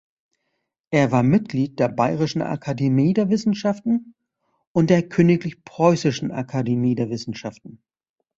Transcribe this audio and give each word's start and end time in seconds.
Er 0.89 1.11
war 1.11 1.21
Mitglied 1.21 1.77
der 1.77 1.87
Bayerischen 1.87 2.41
Akademie 2.41 3.13
der 3.13 3.29
Wissenschaften 3.29 4.15
und 4.71 4.89
der 4.89 5.07
Königlich-Preußischen 5.07 6.31
Akademie 6.31 6.95
der 6.95 7.11
Wissenschaften. 7.11 7.83